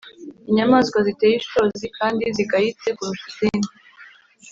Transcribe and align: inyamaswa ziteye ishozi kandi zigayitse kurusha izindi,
inyamaswa 0.49 0.97
ziteye 1.07 1.35
ishozi 1.37 1.85
kandi 1.97 2.23
zigayitse 2.35 2.87
kurusha 2.97 3.25
izindi, 3.31 3.69